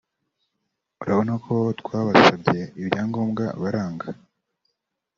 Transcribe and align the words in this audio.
urabona 1.01 1.33
ko 1.45 1.53
twabasabye 1.79 2.59
ibyangombwa 2.81 3.45
baranga 3.61 4.07